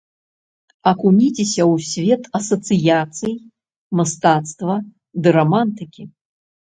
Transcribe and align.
Акуніцеся 0.91 1.63
ў 1.73 1.83
свет 1.89 2.21
асацыяцый, 2.39 3.33
мастацтва 3.99 4.75
ды 5.21 5.27
рамантыкі! 5.37 6.03